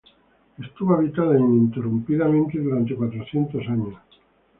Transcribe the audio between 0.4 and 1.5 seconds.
Estuvo habitada